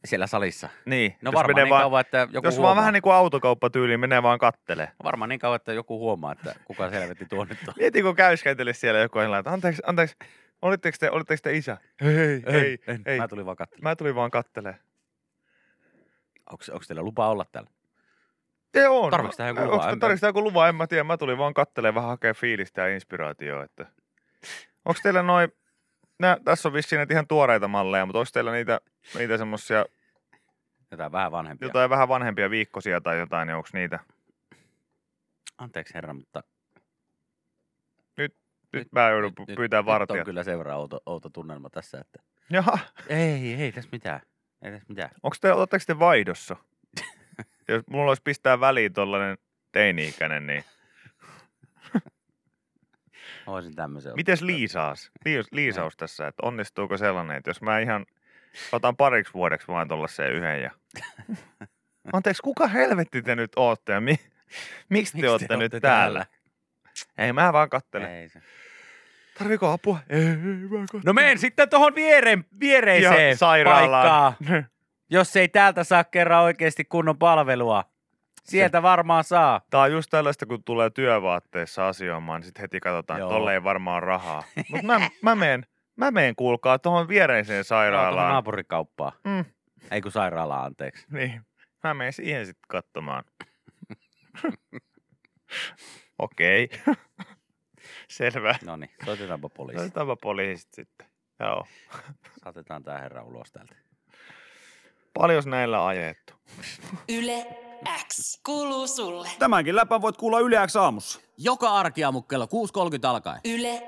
[0.05, 0.69] siellä salissa.
[0.87, 2.69] Niin, No jos varmaan niin vaan, kauan, että joku jos huomaa.
[2.69, 4.89] vaan vähän niin kuin autokauppatyyliin menee vaan kattelee.
[5.05, 7.75] Varmaan niin kauan, että joku huomaa, että kuka selvetti tuon nyt on.
[7.79, 10.17] Mieti, kun käyskentelisi siellä joku sellainen, että anteeksi, anteeksi,
[10.63, 11.77] olitteko te, olitteko te isä?
[12.01, 13.03] Ei, ei, ei, en.
[13.07, 13.19] ei.
[13.19, 13.91] Mä tulin vaan katselemaan.
[13.91, 14.77] Mä tulin vaan kattelee.
[16.51, 17.71] Onko, onko teillä lupa olla täällä?
[18.73, 19.11] Te on.
[19.11, 19.83] Tarviiko tähän joku lupa?
[19.83, 20.69] Tarviiko tähän joku luva?
[20.69, 21.05] En mä tiedä.
[21.05, 23.65] Mä tulin vaan kattelemaan vähän hakea fiilistä ja inspiraatioa.
[23.65, 23.87] Että...
[24.85, 25.53] Onko teillä noin,
[26.19, 28.81] nää, tässä on vissiin ihan tuoreita malleja, mutta onko teillä niitä,
[29.19, 29.85] niitä semmosia
[30.91, 31.69] Jotain vähän vanhempia.
[31.69, 33.99] jotain vähän vanhempia viikkosia tai jotain, niin onko niitä?
[35.59, 36.43] Anteeksi herra, mutta
[38.17, 38.37] Nyt,
[38.73, 40.19] Nyt- mä joudun nyt- pyytää nyt vartijat.
[40.21, 42.19] on kyllä verran outo, outo tunnelma tässä, että
[42.51, 44.21] Jaha, ei, ei tässä mitään.
[44.63, 45.11] Ei tässä mitään.
[45.23, 46.57] onko te, otatteko te vaihdossa?
[47.69, 49.39] Jos mulla olisi pistää väliin tollanen
[49.73, 50.65] teini-ikäinen, niin
[53.47, 55.13] Voisin tämmöisen mites liisaus?
[55.25, 58.07] Liis, liisaus tässä, että onnistuuko sellainen, että jos mä ihan
[58.73, 60.71] otan pariksi vuodeksi vaan tollasen yhden ja...
[62.13, 64.15] Anteeksi, kuka helvetti te nyt ootte ja mi...
[64.89, 66.27] miksi te ootte nyt täällä?
[67.19, 68.11] Ei, mä vaan kattelen.
[68.11, 68.43] Ei se.
[69.39, 69.99] Tarviiko apua?
[70.09, 71.03] Ei, mä kattelen.
[71.05, 74.35] No menen sitten tuohon viereen, viereiseen Ja sairaalaan.
[74.39, 74.65] paikkaan,
[75.11, 77.92] jos ei täältä saa kerran oikeasti kunnon palvelua.
[78.43, 79.61] Sieltä varmaan saa.
[79.71, 83.39] Tää on just tällaista, kun tulee työvaatteissa asioimaan, niin sit heti katsotaan, että Joo.
[83.39, 84.43] tolle ei varmaan rahaa.
[84.71, 88.31] Mutta mä, mä meen, mä meen kuulkaa tuohon viereiseen Tuohon sairaalaan.
[88.33, 89.13] naapurikauppaan.
[89.25, 89.45] Mm,
[89.91, 91.07] Ei kun sairaalaan, anteeksi.
[91.11, 91.41] niin,
[91.85, 93.25] mä menen siihen sitten katsomaan.
[96.19, 96.69] Okei.
[98.09, 98.55] Selvä.
[98.65, 99.81] No niin, soitetaanpa poliisi.
[99.81, 101.07] Otetaanpa poliisit sitten.
[101.41, 101.67] Joo.
[102.45, 103.75] Saatetaan tää herra ulos täältä.
[105.15, 106.35] Paljon näillä ajettu.
[107.09, 107.47] Yle
[108.09, 109.29] X kuuluu sulle.
[109.39, 111.21] Tämänkin läpän voit kuulla Yle X aamussa.
[111.39, 112.51] Joka arkiaamu kello 6.30
[113.09, 113.41] alkaen.
[113.45, 113.83] Yle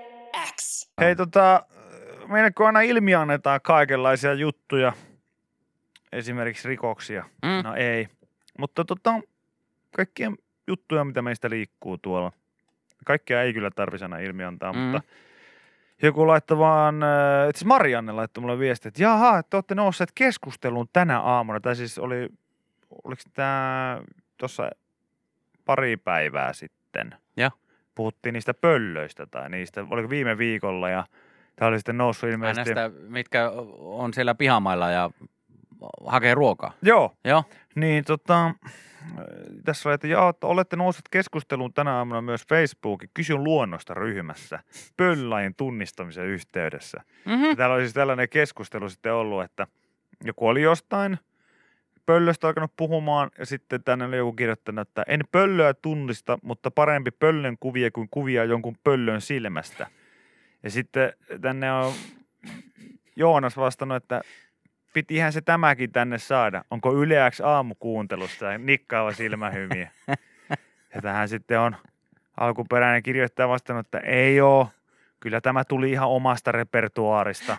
[0.56, 0.88] X.
[1.00, 1.66] Hei tota,
[2.28, 4.92] meille kun aina ilmi annetaan kaikenlaisia juttuja,
[6.12, 7.24] esimerkiksi rikoksia.
[7.42, 7.64] Mm.
[7.64, 8.08] No ei.
[8.58, 9.10] Mutta tota,
[9.96, 10.32] kaikkia
[10.66, 12.32] juttuja, mitä meistä liikkuu tuolla.
[13.04, 14.78] Kaikkea ei kyllä tarvitsisi aina ilmi antaa, Mm.
[14.78, 15.00] mutta
[16.02, 17.08] joku laittoi vaan, äh,
[17.48, 21.60] itse asiassa Marianne laittoi mulle viesti, että jaha, että olette nousseet keskusteluun tänä aamuna.
[21.60, 22.28] Tai siis oli,
[23.04, 24.00] oliko tämä
[24.36, 24.70] tuossa
[25.64, 27.14] pari päivää sitten?
[27.36, 27.50] Joo.
[27.94, 31.04] Puhuttiin niistä pöllöistä tai niistä, oliko viime viikolla ja
[31.56, 32.70] Tämä oli sitten noussut ilmeisesti.
[32.70, 35.10] sitä, mitkä on siellä pihamailla ja
[36.06, 36.72] hakee ruokaa.
[36.82, 37.44] Joo, Joo.
[37.74, 38.54] niin tota,
[39.64, 44.58] tässä oli, että jaa, että olette nousseet keskusteluun tänä aamuna myös Facebookin Kysyn luonnosta ryhmässä
[44.96, 47.00] pöllajin tunnistamisen yhteydessä.
[47.24, 47.44] Mm-hmm.
[47.44, 49.66] Ja täällä oli siis tällainen keskustelu sitten ollut, että
[50.24, 51.18] joku oli jostain
[52.06, 57.10] pöllöstä alkanut puhumaan ja sitten tänne oli joku kirjoittanut, että en pöllöä tunnista, mutta parempi
[57.10, 59.86] pöllön kuvia kuin kuvia jonkun pöllön silmästä.
[60.62, 61.92] Ja sitten tänne on
[63.16, 64.20] Joonas vastannut, että
[64.92, 66.64] pitihän se tämäkin tänne saada.
[66.70, 69.90] Onko yleäksi aamukuuntelussa ja nikkaava silmähymiä.
[70.94, 71.76] Ja tähän sitten on
[72.36, 74.68] alkuperäinen kirjoittaja vastannut, että ei oo.
[75.20, 77.56] Kyllä tämä tuli ihan omasta repertuaarista.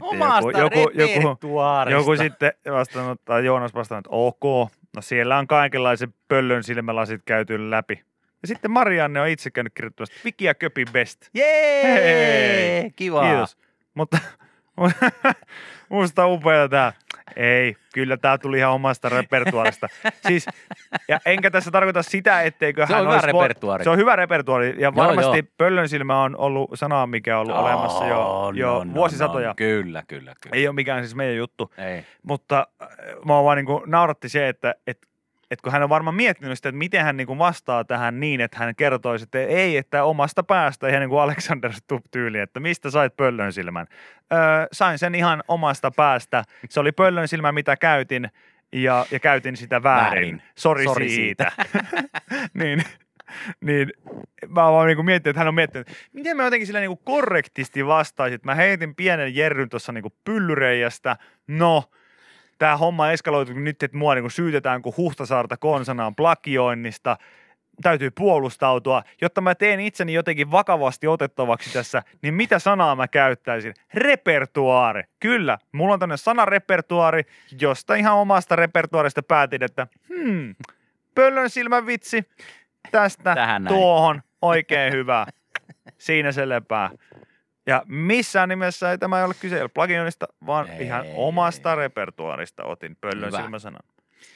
[0.00, 2.00] Omasta joku, joku, repertuaarista.
[2.00, 7.70] joku sitten vastannut, tai Joonas vastannut, että ok, no siellä on kaikenlaiset pöllön silmälasit käyty
[7.70, 8.02] läpi.
[8.42, 11.28] Ja sitten Marianne on itse käynyt kirjoittamassa, että Viki ja Köpi best.
[11.34, 11.82] Jee!
[11.82, 12.90] Hei!
[12.90, 13.22] Kiva.
[13.22, 13.56] Kiitos.
[13.94, 14.18] Mutta
[15.88, 16.92] musta on upea tää.
[17.36, 19.86] Ei, kyllä tää tuli ihan omasta repertuaarista.
[20.28, 20.46] Siis,
[21.08, 23.84] ja enkä tässä tarkoita sitä, etteikö Se on hän hyvä olisi vo- repertuaari.
[23.84, 24.76] Se on hyvä repertuaari.
[24.78, 25.46] Ja varmasti joo.
[25.58, 29.50] pöllön silmä on ollut sana, mikä on ollut olemassa jo, On, jo on, on, vuosisatoja.
[29.50, 29.56] on.
[29.56, 30.56] Kyllä, kyllä, kyllä.
[30.56, 31.74] Ei ole mikään siis meidän juttu.
[31.78, 32.04] Ei.
[32.22, 32.88] Mutta äh,
[33.24, 35.07] mua vaan niin nauratti se, että, että,
[35.50, 38.40] että kun hän on varmaan miettinyt sitä, että miten hän niin kuin vastaa tähän niin,
[38.40, 42.90] että hän kertoisi, että ei, että omasta päästä, ihan niin kuin Alexander Stubb-tyyli, että mistä
[42.90, 43.86] sait pöllön silmän.
[44.32, 44.38] Öö,
[44.72, 46.44] sain sen ihan omasta päästä.
[46.70, 48.30] Se oli pöllön silmä, mitä käytin,
[48.72, 50.04] ja, ja käytin sitä väärin.
[50.10, 50.42] Väärin.
[50.54, 51.52] Sori, Sori siitä.
[52.60, 52.82] niin,
[53.60, 53.92] niin
[54.48, 57.86] mä vaan niin miettinyt, että hän on miettinyt, että miten mä jotenkin sillä niin korrektisti
[57.86, 58.34] vastaisin.
[58.34, 61.16] Että Mä heitin pienen jerryn tuossa niin pyllyreijästä.
[61.46, 61.84] No,
[62.58, 67.16] tämä homma eskaloitu nyt, että mua niin syytetään kuin Huhtasaarta konsanaan plagioinnista.
[67.82, 69.02] Täytyy puolustautua.
[69.20, 73.74] Jotta mä teen itseni jotenkin vakavasti otettavaksi tässä, niin mitä sanaa mä käyttäisin?
[73.94, 75.02] Repertuaari.
[75.20, 77.22] Kyllä, mulla on tänne sanarepertuaari,
[77.60, 80.54] josta ihan omasta repertuaarista päätin, että hmm,
[81.14, 82.24] pöllön silmän vitsi,
[82.90, 83.76] tästä Tähän näin.
[83.76, 85.26] tuohon, oikein hyvä.
[85.98, 86.90] Siinä se lepää.
[87.68, 90.82] Ja missään nimessä ei tämä ei ole kyse ei ole plagioinnista, vaan Ei.
[90.82, 93.40] ihan omasta repertuaarista otin pöllön Hyvä.
[93.40, 93.82] silmäsanan.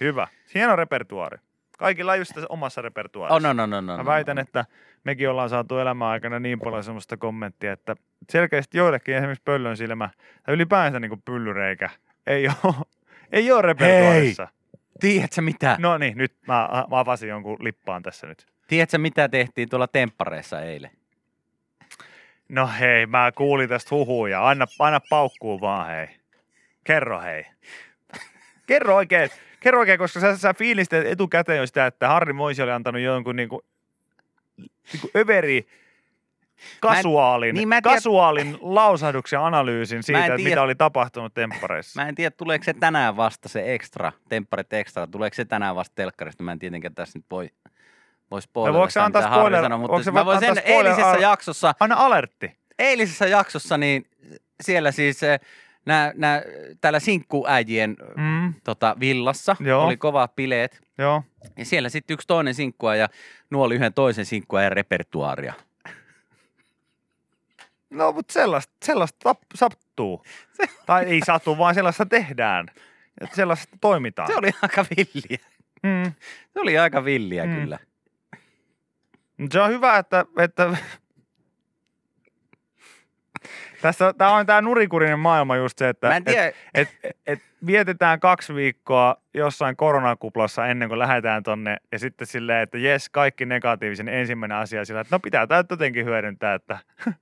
[0.00, 0.28] Hyvä.
[0.54, 1.38] Hieno repertuaari.
[1.78, 3.48] Kaikilla on just omassa repertuaarissa.
[3.50, 3.98] On, on, on, on, on.
[3.98, 4.64] Mä väitän, että
[5.04, 7.96] mekin ollaan saatu elämän aikana niin paljon semmoista kommenttia, että
[8.30, 10.10] selkeästi joillekin esimerkiksi pöllön silmä
[10.42, 11.90] tai ylipäänsä niin kuin pyllyreikä
[12.26, 12.74] ei ole,
[13.32, 14.48] ei ole repertuaarissa.
[15.00, 15.76] Tiedätkö mitä?
[15.78, 15.88] No.
[15.88, 18.46] No niin, nyt mä, mä avasin jonkun lippaan tässä nyt.
[18.68, 20.90] Tiedätkö mitä tehtiin tuolla temppareissa eilen?
[22.52, 24.48] No hei, mä kuulin tästä huhuja.
[24.48, 26.06] Anna, anna paukkuu vaan hei.
[26.84, 27.44] Kerro hei.
[28.66, 32.70] Kerro oikein, kerro oikein, koska sä, sä fiilistit etukäteen jo sitä, että Harri Moisi oli
[32.70, 33.62] antanut jonkun niinku,
[34.92, 35.66] niinku överi
[36.80, 42.02] kasuaalin, niin mä en tiedä- kasuaalin lausahduksen analyysin siitä, että tiedä- mitä oli tapahtunut temppareissa.
[42.02, 45.94] Mä en tiedä, tuleeko se tänään vasta se extra, tempparit extra, tuleeko se tänään vasta
[45.94, 46.42] telkkarista.
[46.42, 47.50] Mä en tietenkään tässä nyt voi,
[48.32, 48.78] voi spoilata.
[48.78, 51.20] voiko se sitä, antaa spoiler- sanoi, mutta voiko se mä voin sen spoiler- eilisessä ar-
[51.20, 52.58] jaksossa, Anna alertti.
[52.78, 54.06] eilisessä jaksossa, niin
[54.62, 55.20] siellä siis
[55.86, 56.42] nää, nää,
[56.80, 59.84] täällä sinkkuäijien Mm, tota, villassa Joo.
[59.86, 60.80] oli kovat bileet.
[60.98, 61.22] joo.
[61.56, 63.08] Ja siellä sitten yksi toinen sinkkua ja
[63.50, 65.54] nuoli yhden toisen sinkkua ja repertuaaria.
[67.90, 70.22] No, mutta sellaista, sellaista tap, sattuu.
[70.86, 72.68] Tai ei satu, vaan sellaista tehdään.
[73.34, 74.28] Sellaista toimitaan.
[74.28, 75.38] Se oli aika villiä.
[75.82, 76.12] Mm.
[76.52, 77.54] Se oli aika villiä Mm.
[77.54, 77.78] kyllä.
[79.50, 80.76] Se on hyvä, että, että
[83.82, 88.54] tässä tämä on tämä nurikurinen maailma just se, että et, et, et, et vietetään kaksi
[88.54, 94.58] viikkoa jossain koronakuplassa ennen kuin lähdetään tonne ja sitten silleen, että jes, kaikki negatiivisen ensimmäinen
[94.58, 96.78] asia sillä, että no pitää tämä jotenkin hyödyntää, että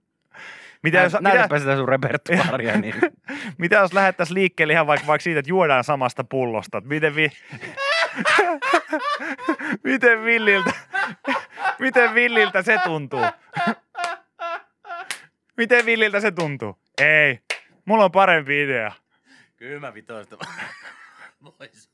[0.83, 2.77] mitä jos, Nä, mitä, näytäpä sitä sun repertuaaria.
[2.81, 2.95] niin.
[3.59, 7.33] mitä jos lähdettäisiin liikkeelle ihan vaikka, vaikka siitä, että juodaan samasta pullosta, että miten, vi...
[9.85, 10.73] miten villiltä,
[11.79, 13.25] miten villiltä se tuntuu?
[15.57, 16.79] Miten villiltä se tuntuu?
[16.99, 17.41] Ei,
[17.85, 18.93] mulla on parempi idea.
[19.57, 20.37] Kyllä mä vitoista.
[21.45, 21.91] Vois.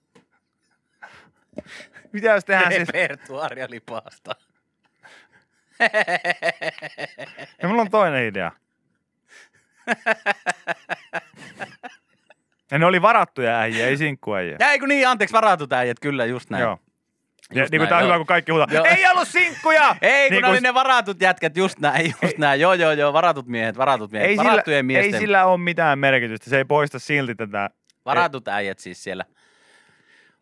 [2.12, 4.37] Mitä jos tehdään siis, Repertuaaria lipasta.
[7.62, 8.52] ja mulla on toinen idea.
[12.70, 14.57] Ja ne oli varattuja äijä, ei sinkkuäjiä.
[14.61, 16.62] Ja eikö niin, anteeksi, varatut äijät, kyllä, just näin.
[16.62, 16.79] Joo.
[17.55, 18.09] Ja Just niin kuin näin, tää on joo.
[18.09, 18.85] hyvä, kun kaikki huutaa, Joo.
[18.85, 19.96] ei ollut sinkkuja!
[20.02, 22.61] Ei, kun Niin ne oli ne varatut jätkät, just näin, just näin.
[22.61, 24.29] Joo, joo, joo, varatut miehet, varatut miehet.
[24.31, 27.70] ei, sillä, Varattujen ei miesten, sillä ole mitään merkitystä, se ei poista silti tätä.
[28.05, 29.24] varatut äijät siis siellä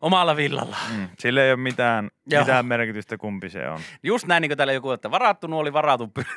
[0.01, 0.77] omalla villalla.
[0.97, 1.09] Mm.
[1.19, 2.41] Sillä ei ole mitään, Joo.
[2.41, 3.81] mitään merkitystä, kumpi se on.
[4.03, 6.27] Just näin, niin kuin täällä joku, että varattu nuoli, varatu pylly.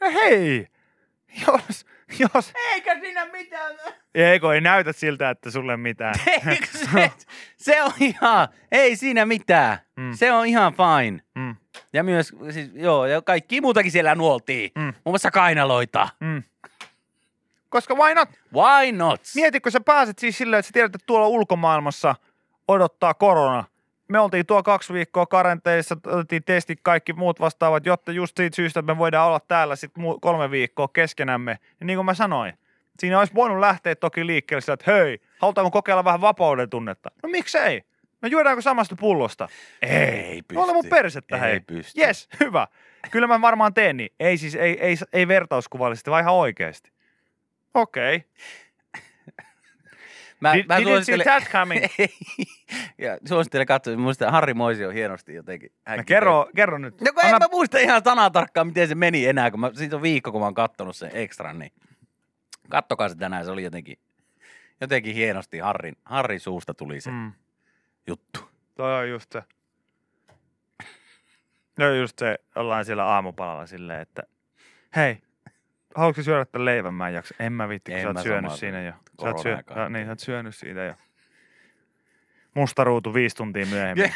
[0.00, 0.66] No hei!
[1.46, 1.86] Jos,
[2.18, 2.52] jos...
[2.72, 3.74] Eikä siinä mitään.
[4.14, 6.14] Eikö, ei näytä siltä, että sulle mitään.
[6.50, 7.10] Eikö se,
[7.56, 9.78] se on ihan, ei siinä mitään.
[9.96, 10.12] Mm.
[10.12, 11.20] Se on ihan fine.
[11.34, 11.56] Mm,
[11.92, 14.70] Ja myös, siis, joo, ja kaikki muutakin siellä nuoltiin.
[14.74, 14.82] Mm.
[14.82, 16.08] Muun muassa kainaloita.
[16.20, 16.42] mm.
[17.68, 18.28] Koska why not?
[18.54, 19.20] Why not?
[19.34, 22.14] Mieti, kun sä pääset siis silleen, että sä tiedät, että tuolla ulkomaailmassa
[22.68, 23.64] odottaa korona.
[24.08, 28.82] Me oltiin tuo kaksi viikkoa karanteissa, otettiin testit kaikki muut vastaavat, jotta just siitä syystä,
[28.82, 31.58] me voidaan olla täällä sitten kolme viikkoa keskenämme.
[31.80, 32.58] Ja niin kuin mä sanoin,
[32.98, 37.10] siinä olisi voinut lähteä toki liikkeelle sillä, että hei, halutaanko kokeilla vähän vapauden tunnetta?
[37.22, 37.82] No miksei?
[38.22, 39.48] No juodaanko samasta pullosta?
[39.82, 40.54] Ei pysty.
[40.54, 41.60] No ole mun persettä, Ei hei.
[41.60, 42.00] pysty.
[42.00, 42.66] Yes, hyvä.
[43.10, 44.12] Kyllä mä varmaan teen niin.
[44.20, 46.92] Ei siis, ei, ei, ei vertauskuvallisesti, vaan ihan oikeasti.
[47.74, 48.16] Okei.
[48.16, 48.28] Okay.
[50.48, 51.84] Mä, Did, mä didn't see suosittelen- that coming.
[52.98, 53.96] Ja suosittelen katsoa.
[53.96, 55.70] Muista Harri Moisi on hienosti jotenkin.
[55.88, 57.00] No, häkki- kerro, kerro nyt.
[57.00, 59.96] No kun en mä muista ihan sanaa tarkkaan, miten se meni enää, kun mä, siitä
[59.96, 61.72] on viikko, kun mä oon kattonut sen ekstra, niin
[62.68, 63.98] kattokaa se tänään, se oli jotenkin,
[64.80, 67.10] jotenkin hienosti Harrin, Harrin suusta tuli se.
[67.10, 67.32] Mm,
[68.06, 68.40] juttu.
[68.74, 69.42] toi on just se.
[71.78, 74.22] No just se, ollaan siellä aamupalalla silleen, että
[74.96, 75.18] hei,
[75.94, 76.94] haluatko syödä tämän leivän?
[76.94, 77.34] Mä en jaksa.
[77.38, 78.92] En mä vitti, kun En sä oot syönyt samaa siinä jo.
[79.22, 80.94] Sä oot, syö, ja, niin, sä oot syönyt siitä jo.
[82.54, 84.14] Musta ruutu viisi tuntia myöhemmin.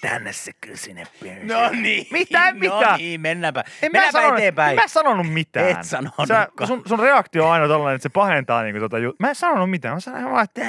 [0.00, 1.04] Tänne se kysine
[1.42, 2.06] No niin.
[2.12, 2.96] Mitä, No mitä?
[2.96, 3.60] niin, mennäänpä.
[3.82, 4.70] En mä, mennäänpä sanonut, eteenpäin.
[4.70, 5.68] en mä sanonut mitään.
[5.68, 6.26] Et sanonutkaan.
[6.26, 9.34] Sä, sun, sun, reaktio on aina tollainen, että se pahentaa niinku tota jut- Mä en
[9.34, 9.94] sanonut mitään.
[9.96, 10.60] Mä sanoin vaan, että...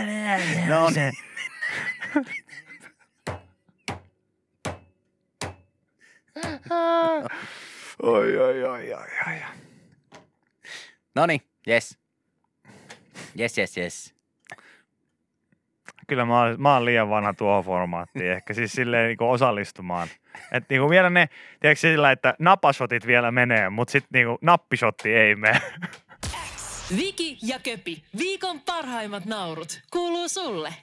[0.68, 1.12] No se-
[8.04, 8.94] oi, oi, oi, oi,
[9.28, 9.36] oi.
[11.16, 11.98] No niin, yes.
[13.40, 14.16] Yes, yes, yes.
[16.08, 18.32] Kyllä mä oon, mä oon liian vanha tuohon formaattiin.
[18.32, 20.08] Ehkä siis silleen niinku osallistumaan.
[20.52, 25.36] Että niinku vielä ne, tiedätkö sillä, että napashotit vielä menee, mutta sitten niinku nappishotti ei
[25.36, 25.62] mene.
[26.96, 30.74] Viki ja Köpi, viikon parhaimmat naurut, kuuluu sulle.